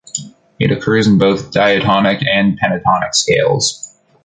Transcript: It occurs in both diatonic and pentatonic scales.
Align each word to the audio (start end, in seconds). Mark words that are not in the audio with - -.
It 0.57 0.71
occurs 0.71 1.05
in 1.05 1.19
both 1.19 1.51
diatonic 1.51 2.23
and 2.27 2.59
pentatonic 2.59 3.13
scales. 3.13 3.95